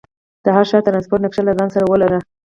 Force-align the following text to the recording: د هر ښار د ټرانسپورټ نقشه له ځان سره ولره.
د 0.43 0.45
هر 0.55 0.65
ښار 0.69 0.81
د 0.83 0.85
ټرانسپورټ 0.87 1.21
نقشه 1.25 1.41
له 1.47 1.53
ځان 1.59 1.69
سره 1.75 1.85
ولره. 1.87 2.19